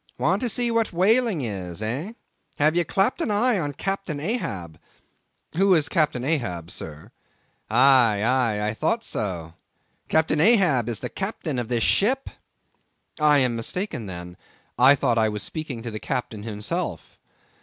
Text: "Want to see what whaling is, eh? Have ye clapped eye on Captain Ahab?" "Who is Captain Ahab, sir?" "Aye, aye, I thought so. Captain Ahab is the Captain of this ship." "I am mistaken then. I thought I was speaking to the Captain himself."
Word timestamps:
"Want 0.17 0.41
to 0.41 0.49
see 0.49 0.71
what 0.71 0.91
whaling 0.91 1.41
is, 1.41 1.79
eh? 1.79 2.13
Have 2.57 2.75
ye 2.75 2.83
clapped 2.83 3.21
eye 3.21 3.59
on 3.59 3.73
Captain 3.73 4.19
Ahab?" 4.19 4.79
"Who 5.57 5.75
is 5.75 5.89
Captain 5.89 6.23
Ahab, 6.23 6.71
sir?" 6.71 7.11
"Aye, 7.69 8.23
aye, 8.23 8.65
I 8.69 8.73
thought 8.73 9.03
so. 9.03 9.53
Captain 10.09 10.41
Ahab 10.41 10.89
is 10.89 11.01
the 11.01 11.09
Captain 11.09 11.59
of 11.59 11.67
this 11.67 11.83
ship." 11.83 12.31
"I 13.19 13.37
am 13.45 13.55
mistaken 13.55 14.07
then. 14.07 14.37
I 14.75 14.95
thought 14.95 15.19
I 15.19 15.29
was 15.29 15.43
speaking 15.43 15.83
to 15.83 15.91
the 15.91 15.99
Captain 15.99 16.41
himself." 16.41 17.19